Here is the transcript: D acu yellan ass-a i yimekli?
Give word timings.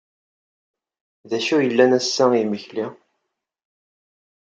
D 1.29 1.31
acu 1.37 1.57
yellan 1.61 1.91
ass-a 1.99 2.25
i 2.31 2.37
yimekli? 2.39 2.85